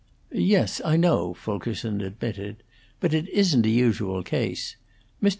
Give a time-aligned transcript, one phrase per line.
[0.33, 2.63] "Yes, I know," Fulkerson admitted.
[2.99, 4.75] "But it isn't a usual case.
[5.21, 5.29] Mr.